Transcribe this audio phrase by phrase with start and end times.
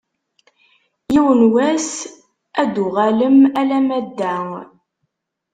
[1.13, 1.89] Yiwen n wass
[2.61, 4.37] ad d-tuɣalem alamma d da.